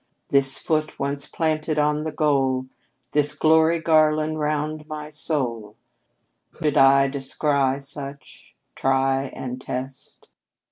This 0.29 0.57
foot 0.57 0.97
once 0.97 1.27
planted 1.27 1.77
on 1.77 2.05
the 2.05 2.11
goal, 2.11 2.65
This 3.11 3.35
glory 3.35 3.77
garland 3.79 4.39
round 4.39 4.87
my 4.87 5.11
soul, 5.11 5.75
Could 6.53 6.75
I 6.75 7.07
descry 7.07 7.77
such? 7.79 8.55
Try 8.73 9.25
and 9.25 9.61
test?" 9.61 10.27